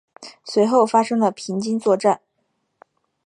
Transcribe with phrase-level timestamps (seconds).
[0.43, 2.21] 随后发生了平津作战。